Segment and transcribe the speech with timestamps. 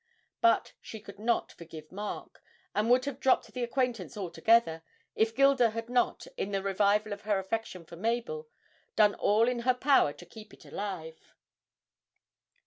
[0.41, 2.41] But she could not forgive Mark,
[2.73, 4.81] and would have dropped the acquaintance altogether,
[5.15, 8.49] if Gilda had not, in the revival of her affection for Mabel,
[8.95, 11.35] done all in her power to keep it alive.